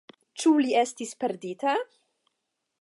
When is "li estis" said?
0.61-1.13